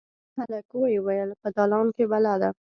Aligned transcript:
هلک 0.37 0.67
ویې 0.79 0.99
ویل: 1.05 1.29
«په 1.41 1.47
دالان 1.55 1.87
کې 1.95 2.03
بلا 2.11 2.33
ده.» 2.41 2.49